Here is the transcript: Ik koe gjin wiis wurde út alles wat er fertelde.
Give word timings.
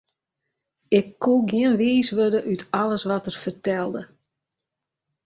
Ik 0.99 1.07
koe 1.23 1.41
gjin 1.49 1.75
wiis 1.81 2.09
wurde 2.17 2.39
út 2.53 2.61
alles 2.81 3.03
wat 3.11 3.25
er 3.29 3.37
fertelde. 3.45 4.01